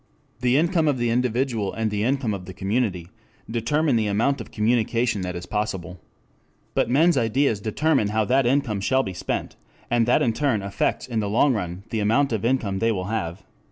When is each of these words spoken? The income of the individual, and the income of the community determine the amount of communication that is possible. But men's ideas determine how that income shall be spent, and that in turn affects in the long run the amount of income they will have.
The 0.39 0.57
income 0.57 0.87
of 0.87 0.97
the 0.97 1.11
individual, 1.11 1.71
and 1.73 1.91
the 1.91 2.03
income 2.03 2.33
of 2.33 2.45
the 2.45 2.55
community 2.55 3.09
determine 3.47 3.97
the 3.97 4.07
amount 4.07 4.41
of 4.41 4.49
communication 4.49 5.21
that 5.21 5.35
is 5.35 5.45
possible. 5.45 5.99
But 6.73 6.89
men's 6.89 7.17
ideas 7.17 7.61
determine 7.61 8.07
how 8.07 8.25
that 8.25 8.47
income 8.47 8.81
shall 8.81 9.03
be 9.03 9.13
spent, 9.13 9.57
and 9.91 10.07
that 10.07 10.23
in 10.23 10.33
turn 10.33 10.63
affects 10.63 11.05
in 11.05 11.19
the 11.19 11.29
long 11.29 11.53
run 11.53 11.83
the 11.91 11.99
amount 11.99 12.33
of 12.33 12.43
income 12.43 12.79
they 12.79 12.91
will 12.91 13.09
have. 13.13 13.43